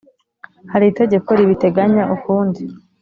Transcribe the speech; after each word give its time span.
Hari 0.71 0.85
itegeko 0.91 1.29
ribiteganya 1.39 2.03
ukundi. 2.15 2.61